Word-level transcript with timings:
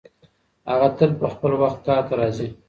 هغه 0.69 0.87
تل 0.97 1.11
په 1.19 1.27
خپل 1.33 1.51
وخت 1.61 1.79
کار 1.87 2.01
ته 2.07 2.13
راځي. 2.19 2.47